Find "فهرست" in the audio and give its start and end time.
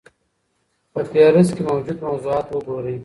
1.11-1.51